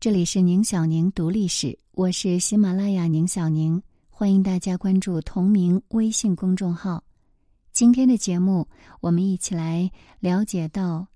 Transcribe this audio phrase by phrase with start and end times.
[0.00, 7.04] 这里是宁小宁读历史，我是喜马拉雅宁小宁，欢迎大家关注同名微信公众号。
[7.70, 8.66] 今天的节目，
[9.02, 11.06] 我们一起来了解到，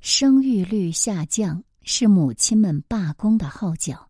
[0.00, 4.08] 生育率下降是母亲们罢工的号角。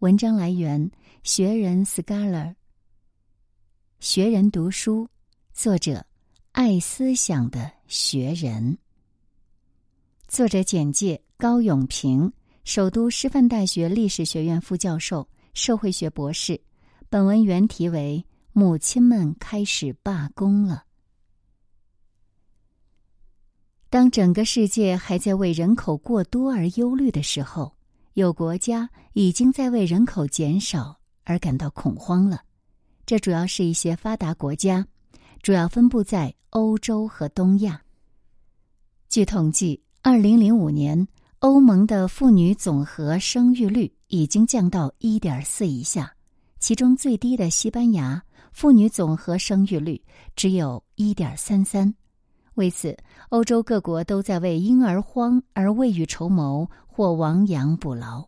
[0.00, 0.90] 文章来源：
[1.22, 2.56] 学人 Scholar，
[4.00, 5.08] 学人读书，
[5.52, 6.04] 作者：
[6.50, 8.76] 爱思想的学人。
[10.26, 12.32] 作者简介：高永平。
[12.72, 16.60] 首都师范大学历史学院副教授、社会学博士。
[17.08, 20.76] 本文原题为《母亲们开始罢工了》。
[23.88, 27.74] 当整个世界还在为人口过多而忧虑的时候，
[28.12, 32.40] 有国家已经在为人口减少而感到恐慌了。
[33.04, 34.86] 这主要是一些发达国家，
[35.42, 37.82] 主要分布在欧洲和东亚。
[39.08, 41.08] 据统计，二零零五年。
[41.40, 46.12] 欧盟的妇女总和生育率已经降到一点四以下，
[46.58, 50.02] 其中最低的西班牙妇女总和生育率
[50.36, 51.94] 只有一点三三。
[52.56, 52.94] 为此，
[53.30, 58.22] 欧洲各国都在为婴儿荒而未雨绸缪或亡羊补牢。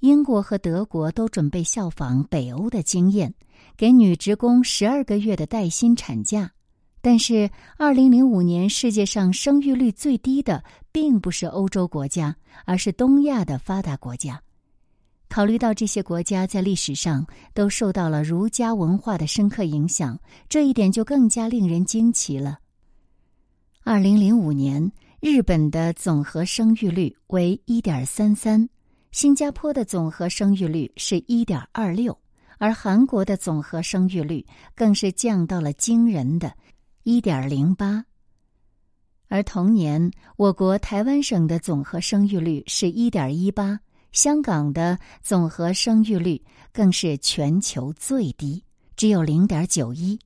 [0.00, 3.34] 英国和德国都准备效仿北欧的经验，
[3.78, 6.52] 给女职工十二个月的带薪产假。
[7.04, 14.40] 但是，二零零五年世界上生育率最低的并不是欧洲国家，而是东亚的发达国家。
[15.28, 22.58] 考虑到这些国家在历史上都受到了儒家文化的深刻影响，这一点就更加令人惊奇了。
[23.82, 28.66] 二零零五年，日本的总和生育率为一点三三，
[29.10, 32.18] 新加坡的总和生育率是一点二六，
[32.56, 34.42] 而韩国的总和生育率
[34.74, 36.50] 更是降到了惊人的。
[37.04, 38.02] 一点零八，
[39.28, 43.78] 而同年，我国台湾省的总和生育率是一点一八，
[44.12, 48.64] 香港的总和生育率更是全球最低，
[48.96, 50.18] 只有零点九一。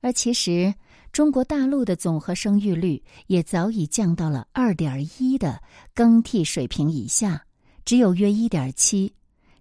[0.00, 0.72] 而其实，
[1.10, 5.60] 中国大陆的总和生育率也早已降到了二点一的
[5.92, 7.44] 更替水平以下，
[7.84, 9.12] 只有约一点七。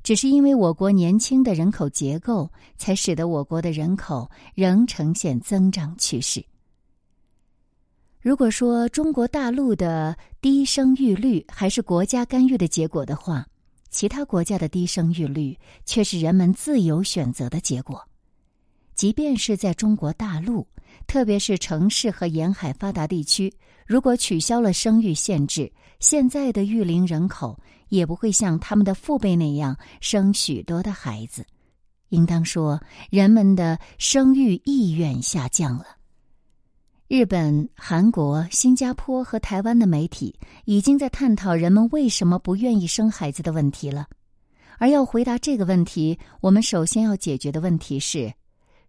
[0.06, 6.46] 只是因为我国年轻的人口结构，才使得我国的人口仍呈现增长趋势。
[8.22, 13.48] 如果说中国大陆的低生育率还是国家干预的结果的话，
[13.90, 18.08] 其他国家的低生育率却是人们自由选择的结果。
[18.96, 20.68] 即便是在中国大陆，
[21.06, 23.54] 特别是城市和沿海发达地区，
[23.86, 27.60] 如果取消了生育限制，现在的育龄人口。
[27.90, 31.46] 也不会像他们的父辈那样生许多的孩子，
[32.10, 35.86] 应当说人们的生育意愿下降了。
[37.08, 44.08] 日本、韩国、新加坡和台湾的媒体已经在探讨人们为什么不愿意生孩子的问题了。
[44.80, 48.34] 而要回答这个问题，我们首先要解决的问题是：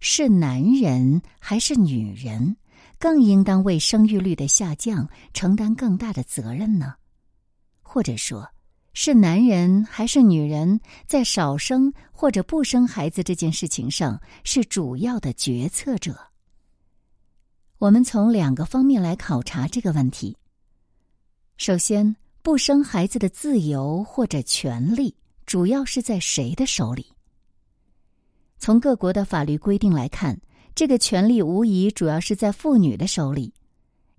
[0.09, 2.56] 是男人还是女人
[2.97, 6.94] 更应当为生育率的下降承担更大的责任呢？
[7.83, 8.49] 或者说？
[8.95, 16.16] 是男人还是女人在少生或者不生孩子这件事情上是主要的决策者？
[17.78, 20.37] 我们从两个方面来考察这个问题。
[21.56, 25.16] 首先，不生孩子的自由或者权利
[25.47, 27.16] 主要是在谁的手里？
[28.59, 30.41] 从各国的法律规定来看，
[30.75, 33.53] 这个权利无疑主要是在妇女的手里。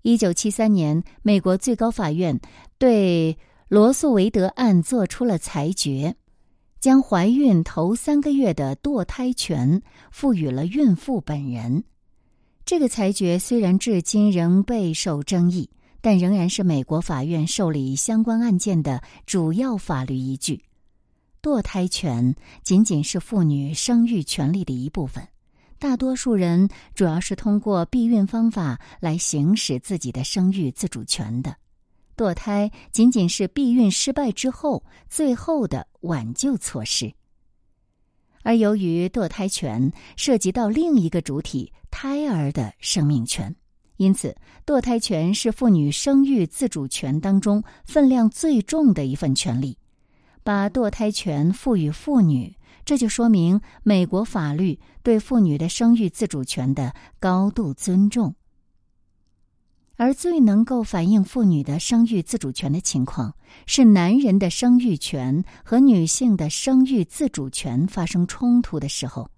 [0.02, 2.40] 一九七三年，美国最高法院
[2.78, 3.36] 对。
[3.70, 6.16] 罗素韦德案作出了裁决，
[6.80, 11.84] 将怀孕头三个月的堕胎权赋予了孕妇本人。
[12.64, 15.68] 这个裁决虽然至今仍备受争议，
[16.00, 20.62] 但仍然是美国法院受理相关案件的主要法律依据。
[21.40, 22.34] 堕胎权
[22.64, 25.26] 仅仅是妇女生育权利的一部分，
[25.78, 31.56] 大多数人主要是通过避孕方法来行使自己的生育自主权的。
[32.16, 37.14] 堕胎仅仅是避孕失败之后最后的挽救措施，
[38.42, 43.54] 而由于堕胎权涉及到另一个主体胎儿的生命权，
[43.98, 44.36] 因此
[44.66, 49.77] 堕胎权是妇女生育自主权当中分量最重的一份权利。
[50.48, 58.34] 把堕胎权赋予妇女，这就说明美国法律对妇女的生育自主权的高度尊重。
[59.96, 63.34] 而最能够反映妇女的生育自主权的情况，
[63.66, 69.28] 是男人的生育权和女性的生育自主权发生冲突的时候。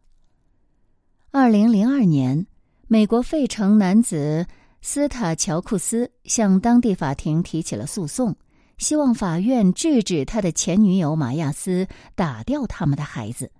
[1.32, 2.46] 二零零二年，
[2.86, 4.46] 美国费城男子
[4.80, 8.36] 斯塔乔库斯向当地法庭提起了诉讼，
[8.80, 13.52] 希望法院制止他的前女友马亚斯打掉他们的孩子。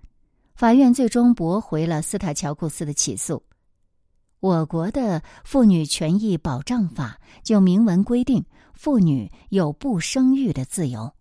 [0.55, 3.41] 法院最终驳回了斯塔乔库斯的起诉。
[4.39, 11.13] 我国的妇女权益保障法就明文规定，妇女有不生育的自由。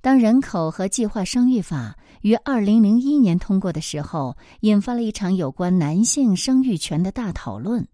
[0.00, 7.86] 当人口和计划生育法于二零零一年通过的时候，引发了一场有关男性生育权的大讨论。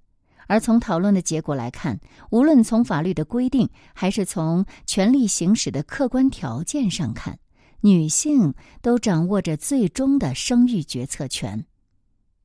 [0.50, 1.96] 而从讨论的结果来看，
[2.32, 7.38] 无论从法律的规定，还是从权力行使的客观条件上看，
[7.82, 8.52] 女性
[8.82, 11.64] 都掌握着最终的生育决策权。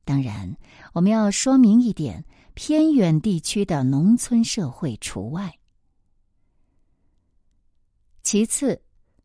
[0.04, 0.56] 当然，
[0.92, 2.24] 我们要说明一点：
[2.54, 5.52] 偏远地区的农村社会除外。
[8.22, 8.80] 其次。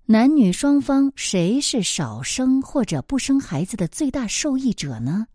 [0.08, 5.28] 男女双方谁是少生或者不生孩子的最大受益者呢？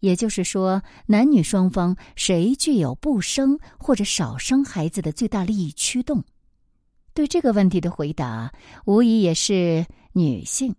[0.00, 6.22] 也就是说，男女双方谁具有不生或者少生孩子的最大利益驱动？
[7.14, 8.52] 对这个问题的回答，
[8.84, 10.74] 无疑也是女性。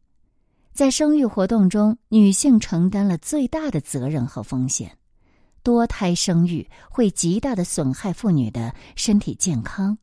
[0.71, 4.95] 在生育活动中，女性承担了最大的责任和风险。
[5.61, 9.97] 多胎生育会极大的损害妇女的身体健康。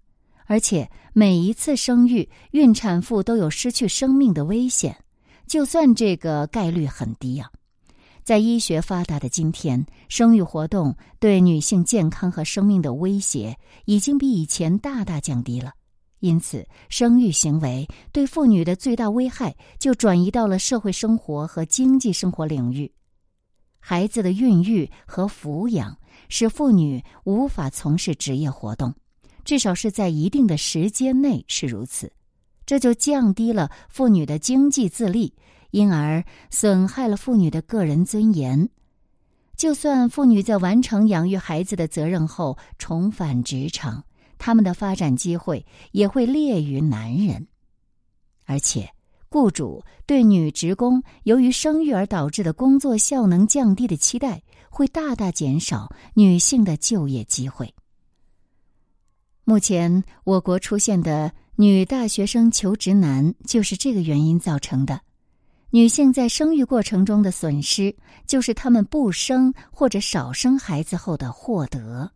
[0.44, 4.96] 而且每一次生育，孕产妇都有失去生命的危险，
[5.46, 7.50] 就算这个概率很低呀。
[8.26, 15.72] 在医学发达的今天，生育活动对女性健康和生命的威胁已经比以前大大降低了。
[16.18, 22.92] 因此，生育行为对妇女的最大危害就转移到了社会生活和经济生活领域。
[23.78, 25.96] 孩子的孕育和抚养
[26.28, 28.92] 使妇女无法从事职业活动。
[29.44, 32.12] 至少是在一定的时间内是如此，
[32.66, 35.32] 这就降低了妇女的经济自立，
[35.76, 38.70] 因而损害了妇女的个人尊严。
[39.58, 44.02] 就算妇女在完成养育孩子的责任后重返职场，
[44.38, 47.46] 他们的发展机会也会劣于男人。
[48.46, 48.90] 而且，
[49.28, 57.74] 雇主对女职工由于生育而导致的工作效能降低的期待，会大大减少女性的就业机会。
[59.44, 65.02] 目前，我国出现的女大学生求职难，就是这个原因造成的。
[65.70, 67.94] 女性在生育过程中的损失，
[68.26, 72.10] 就是她们不生或者少生孩子后的获得。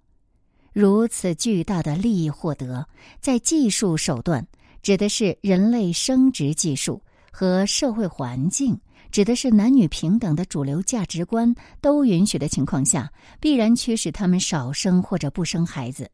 [0.72, 2.86] 如此巨大的利益获得，
[3.20, 4.46] 在技术手段
[4.82, 7.02] 指的是人类生殖技术
[7.32, 8.80] 和社会环境
[9.10, 16.08] 指的是男女平等的主流价值观都允许的情况下，必然驱使他们少生或者不生孩子。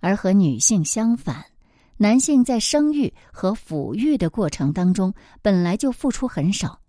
[0.00, 1.42] 而和女性相反，
[2.00, 5.12] 男性在生育和抚育的过程当中
[5.42, 6.80] 本来就付出很少，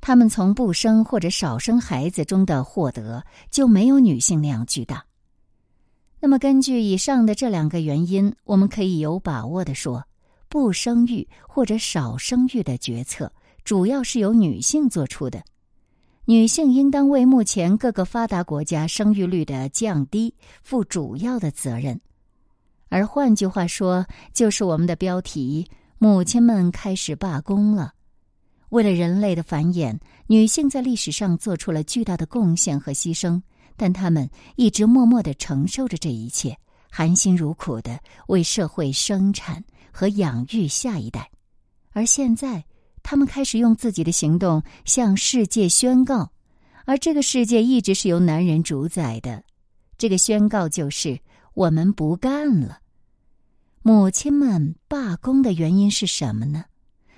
[0.00, 5.04] 他们从不生或者少生孩子中的获得就没有女性那样巨大。
[6.18, 10.04] 那么，根据以上的这两个原因，我们可以有把握的说，
[10.48, 13.32] 不生育或者少生育的决策
[13.62, 15.40] 主要是由女性做出的。
[16.24, 22.00] 女性应当为目前各个发达国家生育率的降低负主要的责任。
[22.88, 27.92] 而换句话说，就是我们的标题：母亲们开始罢工了。
[28.70, 33.40] 为了人类的繁衍，女性在历史上做出了巨大的贡献和牺牲，
[33.76, 36.56] 但她们一直默默的承受着这一切，
[36.90, 37.98] 含辛茹苦的
[38.28, 39.62] 为社会生产
[39.92, 41.30] 和养育下一代。
[41.92, 42.64] 而现在，
[43.02, 46.30] 她们开始用自己的行动向世界宣告，
[46.84, 49.42] 而这个世界一直是由男人主宰的。
[49.98, 51.18] 这个宣告就是。
[51.58, 52.78] 我们不干了。
[53.82, 56.66] 母亲们罢工的原因是什么呢？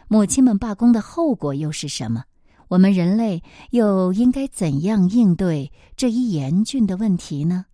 [0.08, 2.24] 母亲们罢工的后果又是什么？
[2.68, 7.66] 我们人类又应该怎样应对这一严峻的问题呢？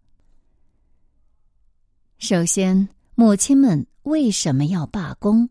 [2.19, 5.49] 首先，母亲们为什么要罢工？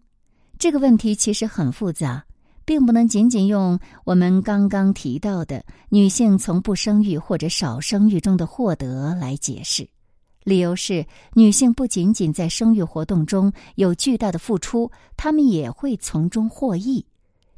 [0.59, 2.25] 这个问题其实很复杂，
[2.65, 9.87] 并不能仅仅用我们刚刚提到的女性从不生育或者少生育中的获得来解释。
[10.45, 17.03] 理由是，女性不仅仅在生育活动中有巨大的付出，她们也会从中获益。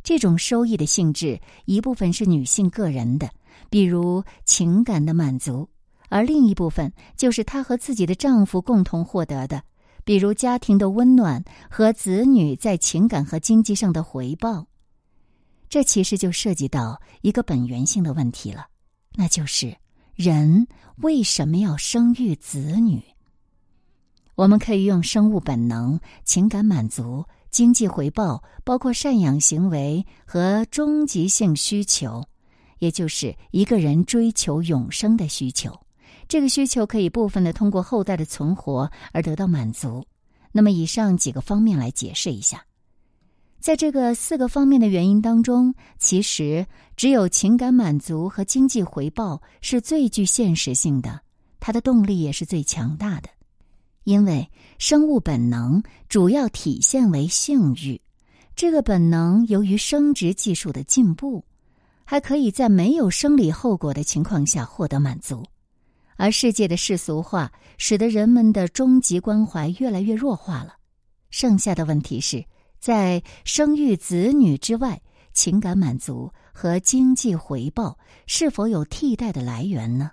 [0.02, 3.30] 这种收益的性质，一部分是女性个人的，
[3.70, 5.68] 比如情感的满足；
[6.08, 9.62] 而另一部分就是她和自己的丈夫共同获得的，
[10.06, 14.66] 比如家庭的温暖和子女在情感和经济上的回报。
[15.68, 18.66] 这其实就涉及到一个本源性的问题了，
[19.14, 19.76] 那就是。
[20.18, 23.04] 人为什么要生育子女？
[24.34, 32.28] 我们可以用生物本能、情感满足、经济回报，包括赡养行为和终极性需求，
[32.80, 35.72] 也就是一个人追求永生的需求。
[36.28, 40.04] 这个需求可以部分的通过后代的存活而得到满足，
[40.52, 42.66] 那么以上几个方面来解释一下。
[43.60, 51.20] 在这个四个方面的原因当中，其实只有情感满足和经济回报是最具现实性的，
[51.60, 53.30] 它的动力也是最强大的。
[54.04, 58.00] 因为生物本能主要体现为性欲，
[58.56, 61.44] 这个本能由于生殖技术的进步，
[62.06, 65.44] 还可以在没有生理后果的情况下获得满足。
[66.16, 70.76] 而世界的世俗化使得人们的终极关怀越来越弱化了。
[71.32, 72.46] 剩下的问题是。
[72.80, 75.02] 在生育子女之外，
[75.34, 80.12] 情感满足和经济回报是否有替代的来源呢？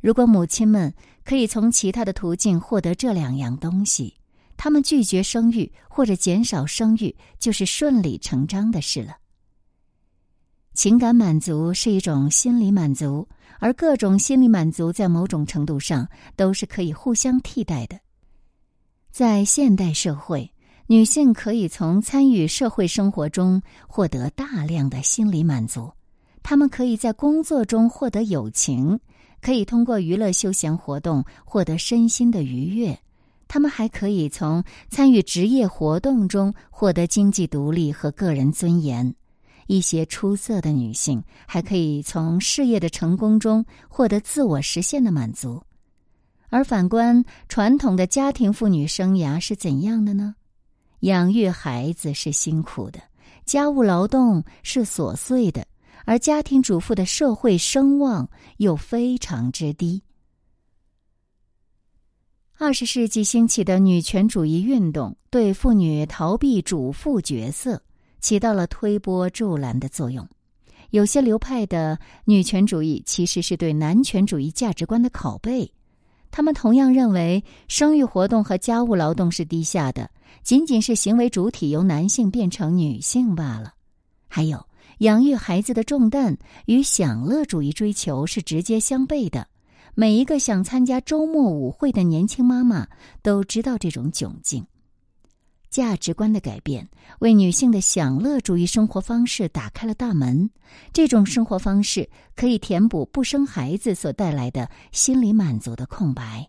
[0.00, 0.92] 如果母亲们
[1.24, 4.14] 可以从其他的途径获得这两样东西，
[4.56, 9.16] 他们拒绝生育或者减少生育就是顺理成章的事了。
[10.74, 13.28] 情感满足是一种心理满足，
[13.60, 17.98] 而各种心理满足在某种程度上都是可以互相替代的。
[19.10, 20.52] 在现代社会。
[20.90, 25.92] 女性可以从参与社会生活中获得大量的心理满足，
[26.42, 28.98] 她们可以在工作中获得友情，
[29.42, 32.98] 可以通过娱乐休闲活动获得身心的愉悦，
[33.48, 39.14] 她们还可以从参与职业活动中获得经济独立和个人尊严。
[39.66, 45.62] 一些出色的女性还可以从事业的成功中获得自我实现的满足，
[46.48, 50.34] 而反观传统的家庭妇女生涯是怎样的呢？
[51.00, 53.00] 养育孩子是辛苦的，
[53.44, 55.66] 家务劳动是琐碎的，
[56.04, 60.02] 而家庭主妇的社会声望又非常之低。
[62.58, 67.80] 二十世纪兴起的女权主义运动对妇女逃避主妇角色
[68.18, 70.28] 起到了推波助澜的作用。
[70.90, 75.72] 有些流派的女权主义其实是对男权主义价值观的拷贝。
[76.30, 80.10] 他们同样认为，生育活动和家务劳动是低下的，
[80.42, 83.74] 仅仅是行为主体由男性变成女性罢了。
[84.28, 84.66] 还有，
[84.98, 89.46] 养育孩子的重担与享乐主义追求是直接相悖的。
[89.94, 92.86] 每一个想参加周末舞会的年轻妈妈
[93.20, 94.64] 都知道这种窘境。
[95.70, 100.48] 价值观的改变为女性的享乐主义生活方式打开了大门。
[100.92, 106.48] 这种生活方式可以填补不生孩子所带来的心理满足的空白，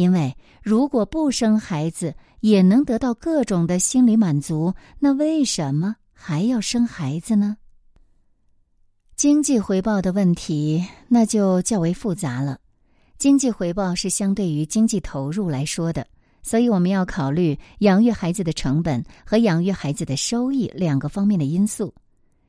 [0.00, 7.58] 因为如果不生孩子也能得到各种的心理满足，那为什么还要生孩子呢？
[9.14, 12.58] 经济回报的问题那就较为复杂了。
[13.18, 16.06] 经济回报是相对于经济投入来说的。
[16.42, 21.94] 所以，我们要考虑养育孩子的成本和养育孩子的收益两个方面的因素。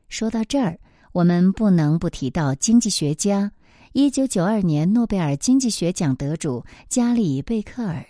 [0.08, 0.79] 说到这儿，
[1.12, 3.51] 我们不能不提到经济学家、
[3.94, 8.06] 一九九二年诺贝尔经济学奖得主加里·贝克尔。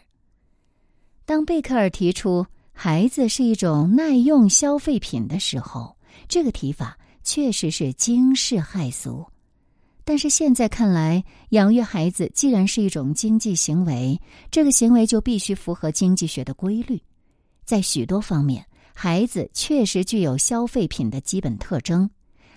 [1.26, 5.98] 当贝克尔提出孩子是一种耐用消费品的时候，
[6.28, 9.26] 这个提法确实是惊世骇俗。
[10.04, 14.22] 但是现在看来，养育孩子既然是一种经济行为，
[14.52, 17.02] 这个行为就必须符合经济学的规律。
[17.66, 22.08] 在许多方面，孩子确实具有消费品的基本特征，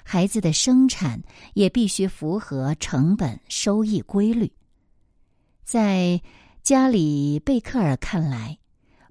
[0.05, 1.21] 孩子的生产
[1.55, 4.53] 也必须符合成本收益规律。
[5.65, 6.21] 在
[6.63, 8.59] 加里贝克尔看来，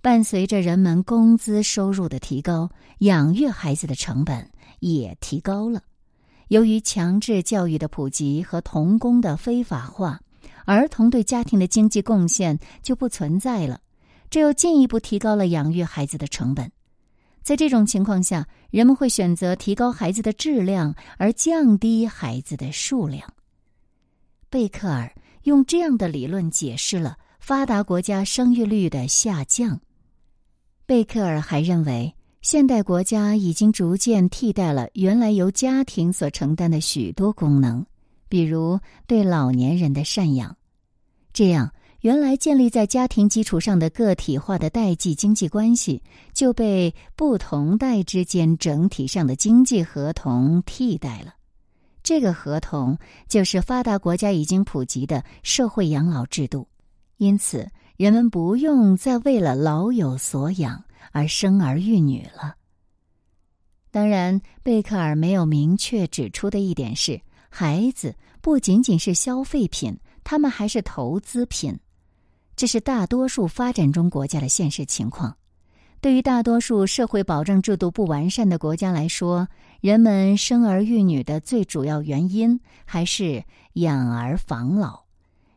[0.01, 2.69] 伴随着人们工资收入的提高，
[2.99, 5.81] 养育孩子的成本也提高了。
[6.49, 10.21] 由于强制教育的普及和童工的非法化，
[10.65, 13.81] 儿童对家庭的经济贡献就不存在了，
[14.29, 16.71] 这又进一步提高了养育孩子的成本。
[17.43, 23.31] 在这种情况下，人们会选择提高孩子的质量而降低孩子的数量。
[24.49, 29.79] 贝克尔用这样的理论解释了发达国家生育率的下降。
[30.85, 32.15] 贝克尔还认为。
[32.43, 37.85] 现代国家已经逐渐替代了原来由家庭所承担的许多功能，
[38.27, 40.53] 比如对老年人的赡养。
[41.31, 41.73] 这样，
[42.03, 51.33] 原来建立在家庭基础上的个体化的代际经济关系就被不同代之间整体上的经济合同替代了。
[52.03, 52.97] 这个合同
[53.29, 56.67] 就是发达国家已经普及的社会养老制度。
[57.15, 60.83] 因此，人们不用再为了老有所养。
[61.11, 62.55] 而生儿育女了。
[63.91, 71.77] 当然，贝克尔没有明确指出的一点是，孩子不仅仅是消费品，他们还是投资品。
[72.55, 75.35] 这是大多数发展中国家的现实情况。
[75.99, 79.47] 对于大多数社会保障制度不完善的国家来说，
[79.79, 83.43] 人们生儿育女的最主要原因还是
[83.73, 85.03] 养儿防老，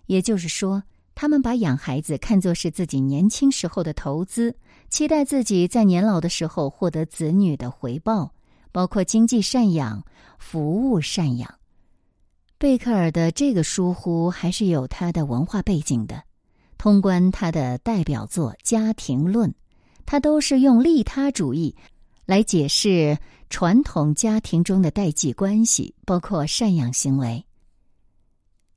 [0.07, 0.85] 也就是说，
[1.17, 4.55] 他们把养孩子看作是自己年轻时候的投资，
[4.89, 8.33] 期待自己在年老的时候获得子女的回报，
[8.71, 10.05] 包括经济赡养、
[10.39, 11.53] 服务赡养。
[12.57, 16.23] 贝克尔的这个疏忽还是有他的文化背景的。
[16.87, 19.51] 通关他的代表作《家庭论》，
[20.05, 21.75] 他都是用利他主义
[22.27, 23.19] 来解释
[23.51, 27.45] 传统家庭中的代际关系，包括赡养行为。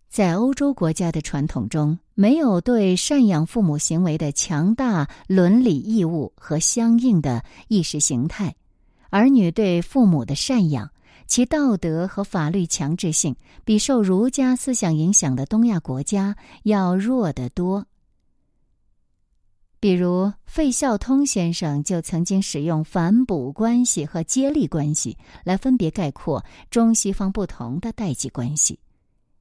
[0.10, 8.56] 在欧洲国家的传统中，没有对赡养父母行为的强大伦理义务和相应的意识形态，
[9.12, 10.89] 儿女对父母的赡养，
[11.28, 17.86] 其道德和法律强制性比受儒家思想影响的东亚国家要弱得多。
[19.80, 28.78] 比如费孝通先生就曾经使用反哺关系和接力关系来分别概括中西方不同的代际关系。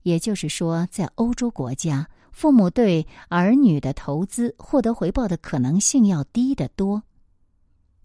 [0.02, 7.02] 也就是说，在欧洲国家，父母对儿女的投资获得回报的可能性要低得多；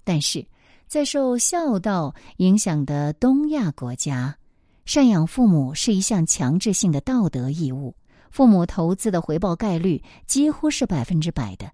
[0.04, 0.44] 但是
[0.88, 4.36] 在受孝道影响的东亚国家，
[4.88, 7.96] 赡养父母是一项强制性的道德义务，
[8.32, 11.72] 父母投资的回报概率几乎是百分之百的。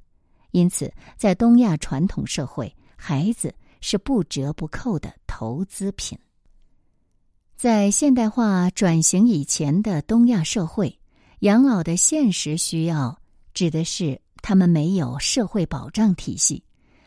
[0.51, 6.18] 因此，在东亚传统社会，孩子是不折不扣的投资品。
[7.56, 10.98] 在现代化转型以前的东亚社会，
[11.39, 13.20] 养老的现实需要
[13.53, 16.63] 指的是他们没有社会保障体系，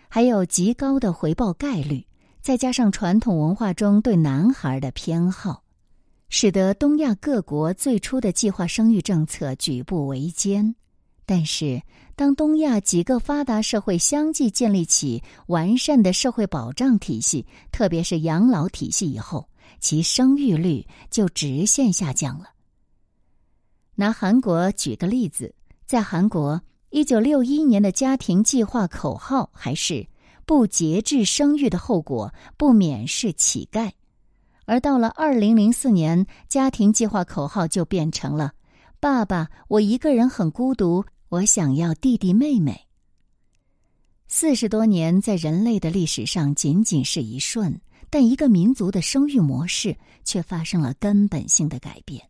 [0.08, 2.06] 还有极高的回报概率，
[2.40, 5.64] 再加上传统文化中对男孩的偏好，
[6.28, 10.74] 使得东亚各国最初的计划生育政策举步维艰。
[11.24, 11.80] 但是，
[12.16, 19.48] 当东亚几个发达社会相继建立起完善的社会保障体系，特别是养老体系以后，
[19.80, 22.46] 其生育率就直线下降了。
[23.94, 25.54] 拿韩国举个例子，
[25.86, 26.60] 在韩国，
[26.90, 30.06] 一九六一年的家庭计划口号还是
[30.44, 33.90] “不节制生育的后果不免是乞丐”，
[34.66, 38.52] 而到了二零零四年，家庭计划口号就变成了
[38.98, 41.04] “爸爸，我一个人很孤独”。
[41.32, 42.88] 我想要弟弟妹妹。
[44.28, 52.22] 四十多年在人类的历史上仅仅是一瞬，但一个民族的生育模式却发生了根本性的改变。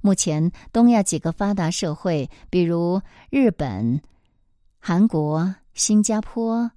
[0.00, 4.02] 目前，东亚几个发达社会，比如日本、
[4.80, 6.68] 韩国、新加坡、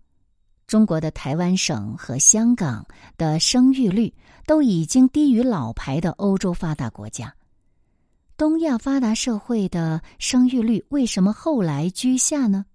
[0.67, 2.85] 中国的台湾省和香港
[3.17, 4.13] 的生育率
[4.45, 7.33] 都已经低于老牌的欧洲发达国家。
[8.35, 12.65] 东亚发达社会的生育率为什么后来居下呢？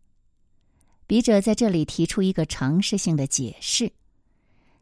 [1.09, 3.91] 笔者在这里提出一个常识性的解释：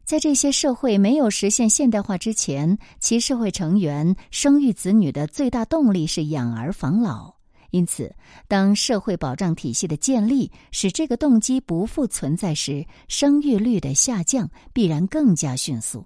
[0.05, 7.33] 在这些社会没有实现现代化之前，其社会成员生育子女的最大动力是养儿防老。
[7.71, 8.15] 因此，
[8.47, 16.05] 当社会保障体系的建立使这个动机不复存在时，生育率的下降必然更加迅速。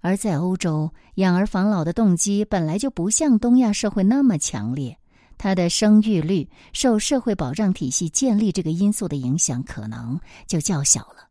[0.00, 4.96] 而在欧洲，养儿防老的动机本来就不像东亚社会那么强烈，
[5.36, 11.28] 它的生育率受社会保障体系建立这个因素的影响可能就较小了。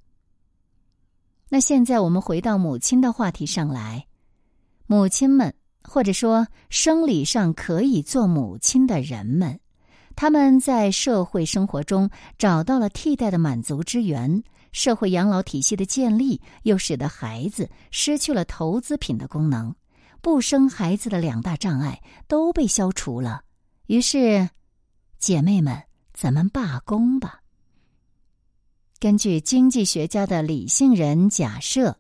[1.47, 4.05] 那现在我们回到母亲的话题上来，
[4.87, 9.57] 母亲们或者说生理上可以做母亲的人们，
[10.15, 14.43] 他们在社会生活中找到了替代的满足之源。
[14.75, 19.73] 社会养老体系的建立，又使得孩子失去了投资品的功能，
[20.19, 23.45] 不生孩子的两大障碍都被消除了。
[23.87, 24.49] 于是，
[25.17, 25.81] 姐妹们，
[26.13, 27.39] 咱们罢工吧。
[28.99, 31.97] 根据经济学家的理性人假设，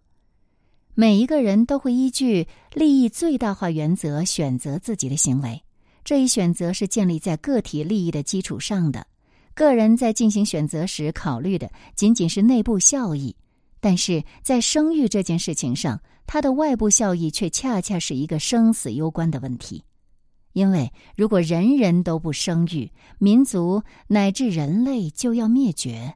[0.95, 5.63] 每一个人都会依据利益最大化原则选择自己的行为，
[6.03, 9.07] 这一选择是建立在个体利益的基础上的。
[9.55, 13.33] 个人在进行选择时考虑的仅仅是内部效益，
[13.79, 19.81] 但是在生育这件事情上，它的外部效益却恰恰是一个生死攸关的问题。
[20.51, 26.15] 因为如果人人都不生育，民族乃至人类就要灭绝。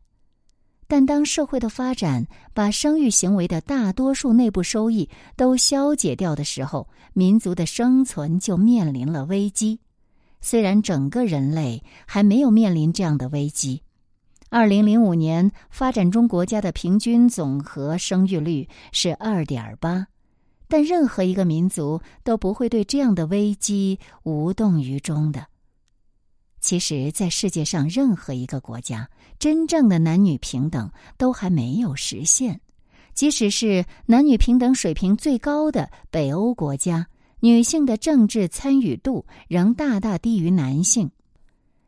[0.87, 9.79] 但当社会的发展把生育行为的大多数内部收益都消解掉的时候，民族的生存就面临了危机。
[10.41, 13.81] 虽然整个人类还没有面临这样的危机，
[14.49, 20.07] 二零零五年发展中国家的平均总和生育率是二点八，
[20.67, 25.45] 但任何一个民族都不会对这样的危机无动于衷的。
[26.61, 32.59] 其实，在世界上任何一个国家，真正的男女平等都还没有实现，
[33.13, 37.07] 即使是男女平等水平最高的北欧国家。
[37.41, 41.09] 女性的政治参与度仍大大低于男性。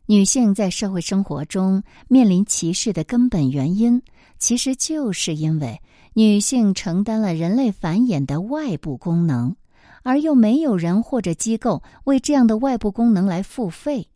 [0.06, 4.02] 女性在社会生活中面临歧视的根本原因，
[4.40, 5.82] 其实就是因为
[6.14, 9.56] 女性承担了人类繁衍的外部功能，
[10.04, 14.08] 而又没有人或者机构为这样的外部功能来付费。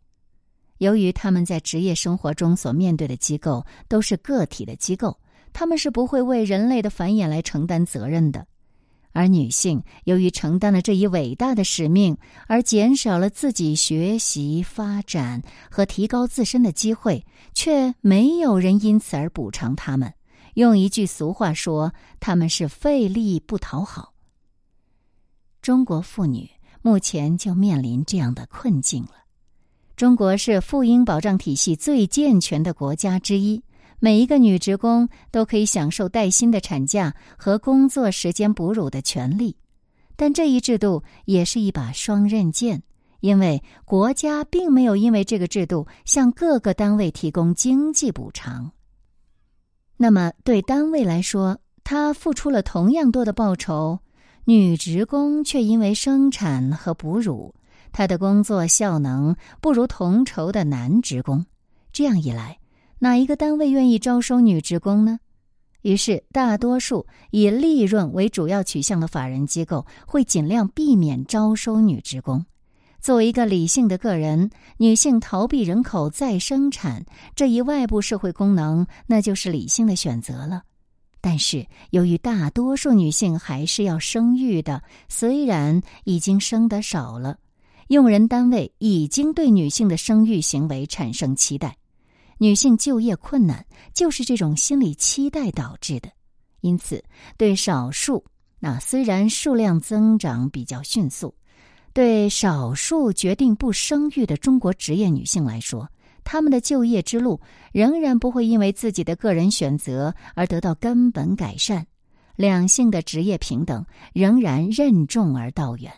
[0.78, 5.18] 由于他们在职业生活中所面对的机构都是个体的机构，
[5.54, 8.46] 他们是不会为人类的繁衍来承担责任的。
[9.16, 17.24] 而女性由于承担了这一伟大的使命，而减少了自己学习、发展和提高自身的机会，
[17.54, 20.12] 却没有人因此而补偿他们。
[20.52, 24.12] 用一句俗话说，他们是费力不讨好。
[25.62, 26.50] 中国妇女
[26.82, 29.12] 目前就面临这样的困境了。
[29.96, 33.62] 中国是妇婴保障体系最健全的国家之一。
[33.98, 39.56] 每一个女职工都可以享受带薪的产假和工作时间哺乳的权利，
[40.16, 42.82] 但这一制度也是一把双刃剑，
[43.20, 48.70] 因为国家并没有因为这个制度向各个单位提供经济补偿。
[49.96, 53.98] 那么，对单位来说，他付出了同样多的报酬，
[54.44, 57.54] 女职工却因为生产和哺乳，
[57.92, 61.46] 她的工作效能不如同酬的男职工。
[61.92, 62.58] 这样一来，
[62.98, 65.18] 哪一个单位愿意招收女职工呢？
[65.82, 72.44] 于是，大多数以利润为主要取向的法人机构会尽量避免招收女职工。
[73.00, 77.04] 作为一个理性的个人，女性逃避人口再生产
[77.36, 80.62] 这一外部社会功能，那就是理性的选择了。
[81.20, 87.38] 但是，由于大多数女性还是要生育的，虽然已经生得少了，
[87.88, 91.76] 用人单位已经对女性的生育行为产生期待。
[92.38, 96.10] 女性就业困难就是这种心理期待导致的，
[96.60, 97.02] 因此
[97.36, 98.24] 对少数
[98.58, 101.34] 那虽然数量增长比较迅速，
[101.92, 105.88] 对少数决定不生育的中国职业女性来说，
[106.24, 107.40] 她们的就业之路
[107.72, 111.86] 仍然不会因为自己的个人选择而得到根本改善，
[112.34, 115.92] 两性的职业平等仍然任重而道远。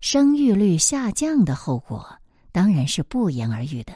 [0.00, 2.06] 生育率下降的后果
[2.52, 3.92] 当然是不言而喻的。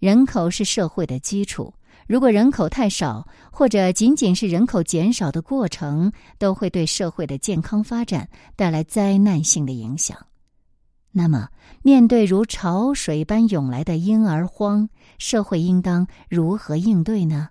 [0.00, 1.74] 人口是社会的基础，
[2.06, 10.16] 如果人口太少，或者仅仅是人口减少的过程，都会对社会的健康发展带来灾难性的影响。
[11.12, 11.50] 那么，
[11.82, 17.50] 面对如潮水般涌来的婴儿荒，社会应当如何应对呢？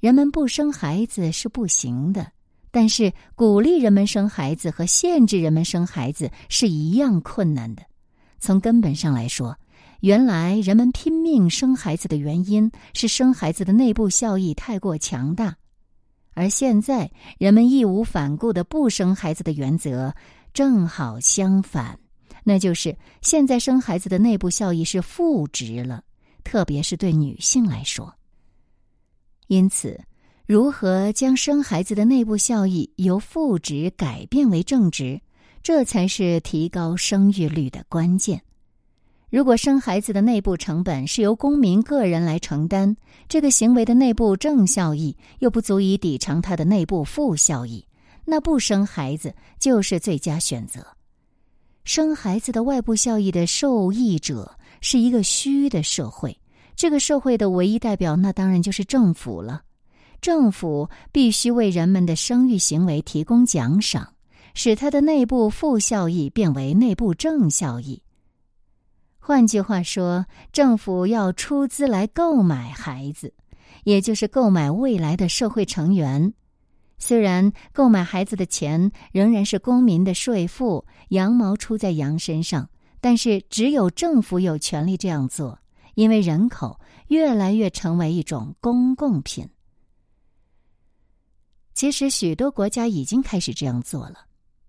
[0.00, 2.30] 人们不生孩子是不行的，
[2.70, 7.82] 但是鼓励人们生孩子和限制人们生孩子是一样困难的。
[8.38, 9.56] 从根本上来说。
[10.00, 15.56] 原来人们拼命生孩子的原因是生孩子的内部效益太过强大，
[16.34, 20.14] 而现在人们义无反顾的不生孩子的原则
[20.52, 21.98] 正好相反，
[22.44, 26.04] 那就是现在生孩子的内部效益是负值了，
[26.44, 28.14] 特别是对女性来说。
[29.48, 30.00] 因此，
[30.46, 35.20] 如何将生孩子的内部效益由负值改变为正值，
[35.62, 38.42] 这才是提高生育率的关键。
[39.36, 42.96] 如果生孩子的内部成本是由公民个人来承担，
[43.28, 47.84] 这个行为的内部正效益又不足以抵偿它的内部负效益，
[48.24, 50.86] 那不生孩子就是最佳选择。
[51.84, 56.40] 生孩子的外部效益的受益者是一个虚的社会，
[56.74, 59.60] 这个社会的唯一代表那当然就是政府了。
[60.22, 64.14] 政府必须为人们的生育行为提供奖赏，
[64.54, 68.00] 使它的内部负效益变为内部正效益。
[69.26, 73.34] 换句话说，政府要出资来购买孩子，
[73.82, 76.32] 也就是购买未来的社会成员。
[76.96, 85.58] 虽然购买孩子的钱仍然是公民的税负，羊毛出在羊身上，但是只有政府有权利这样做，
[85.96, 89.44] 因为人口越来越成为一种公共品。
[91.74, 94.20] 其实，许多国家已经开始这样做了。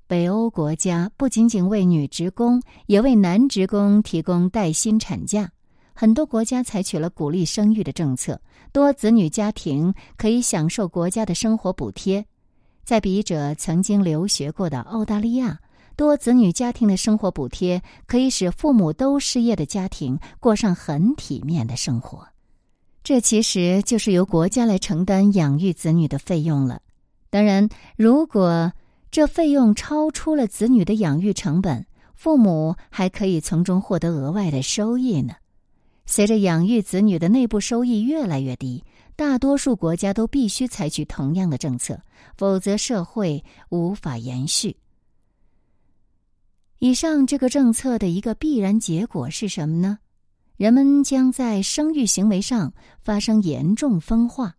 [0.08, 5.52] 北欧国家不仅仅为女职工，也为男职工提供带薪产假。
[5.94, 8.40] 很多国家采取了鼓励生育的政策，
[8.72, 12.26] 多子女家庭可以享受国家的生活补贴。
[12.86, 15.60] 在笔者曾经留学过的澳大利亚，
[15.98, 22.26] 多子女家庭的生活补贴可以使父母都失业的家庭过上很体面的生活。
[23.04, 26.82] 这其实就是由国家来承担养育子女的费用了。
[27.30, 27.68] 当然，
[27.98, 28.72] 如果
[29.10, 35.34] 这费用超出了子女的养育成本，父母还可以从中获得额外的收益呢。
[36.06, 38.84] 随着养育子女的内部收益越来越低，
[39.16, 42.00] 大多数国家都必须采取同样的政策，
[42.38, 44.78] 否则社会无法延续。
[46.80, 49.98] 以上这个政策的一个必然结果是什么呢？
[50.58, 54.57] 人们将在生育行为上发生严重分化。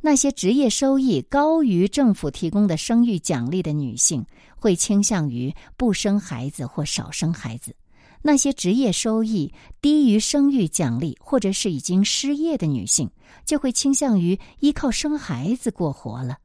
[0.00, 4.24] 那些职业收益高于政府提供的生育奖励的女性，
[4.56, 7.72] 会倾向于不生孩子或少生孩子；
[8.22, 13.10] 那些职业收益低于生育奖励或者是已经失业的女性，
[13.44, 16.38] 就会倾向于依靠生孩子过活了。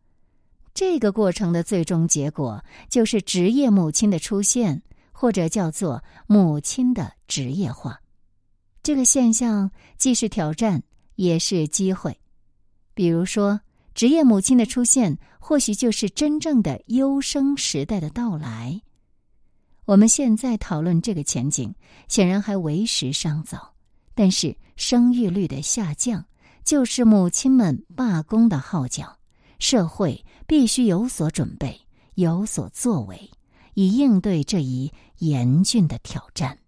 [0.74, 8.02] 这个过程的最终结果就是职业母亲的出现，或者叫做母亲的职业化。
[8.82, 10.82] 这个现象既是挑战，
[11.16, 12.18] 也是机会。
[12.94, 13.62] 比如说，
[13.94, 18.82] 职业母亲的出现，或许就是真正的优生时代的到来。
[19.86, 21.76] 我们现在讨论这个前景，
[22.08, 23.74] 显然还为时尚早。
[24.16, 26.26] 但是，生育率的下降，
[26.64, 29.18] 就是母亲们罢工的号角。
[29.60, 31.80] 社会必须有所准备，
[32.16, 33.32] 有所作为，
[33.74, 36.60] 以应对这一严峻的挑战。